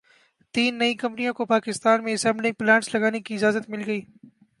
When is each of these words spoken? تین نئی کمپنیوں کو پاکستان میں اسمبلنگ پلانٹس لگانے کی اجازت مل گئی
تین 0.53 0.77
نئی 0.77 0.93
کمپنیوں 0.93 1.33
کو 1.33 1.45
پاکستان 1.45 2.03
میں 2.03 2.13
اسمبلنگ 2.13 2.53
پلانٹس 2.59 2.93
لگانے 2.95 3.19
کی 3.19 3.35
اجازت 3.35 3.69
مل 3.69 3.83
گئی 3.85 4.01